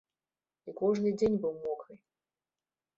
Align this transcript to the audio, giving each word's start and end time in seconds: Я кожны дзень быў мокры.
Я 0.69 0.75
кожны 0.81 1.13
дзень 1.19 1.39
быў 1.47 1.53
мокры. 1.69 1.93